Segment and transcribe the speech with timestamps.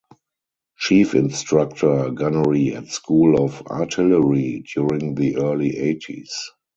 [0.79, 6.33] Chief Instructor Gunnery at School of Artillery during the early eighties.